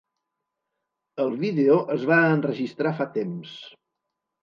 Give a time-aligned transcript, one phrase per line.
[1.27, 3.57] El vídeo es va enregistrar fa temps.